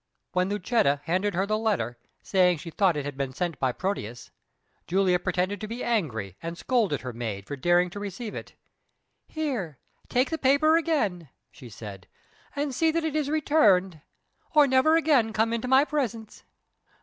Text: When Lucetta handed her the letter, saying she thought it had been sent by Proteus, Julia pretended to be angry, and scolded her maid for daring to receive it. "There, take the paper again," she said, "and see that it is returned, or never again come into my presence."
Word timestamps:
When 0.31 0.49
Lucetta 0.49 1.01
handed 1.03 1.35
her 1.35 1.45
the 1.45 1.59
letter, 1.59 1.95
saying 2.23 2.57
she 2.57 2.71
thought 2.71 2.97
it 2.97 3.05
had 3.05 3.15
been 3.15 3.33
sent 3.33 3.59
by 3.59 3.71
Proteus, 3.71 4.31
Julia 4.87 5.19
pretended 5.19 5.61
to 5.61 5.67
be 5.67 5.83
angry, 5.83 6.37
and 6.41 6.57
scolded 6.57 7.01
her 7.01 7.13
maid 7.13 7.45
for 7.45 7.55
daring 7.55 7.91
to 7.91 7.99
receive 7.99 8.33
it. 8.33 8.55
"There, 9.35 9.77
take 10.09 10.31
the 10.31 10.39
paper 10.39 10.75
again," 10.75 11.29
she 11.51 11.69
said, 11.69 12.07
"and 12.55 12.73
see 12.73 12.89
that 12.89 13.03
it 13.03 13.15
is 13.15 13.29
returned, 13.29 14.01
or 14.55 14.65
never 14.65 14.95
again 14.95 15.33
come 15.33 15.53
into 15.53 15.67
my 15.67 15.85
presence." 15.85 16.45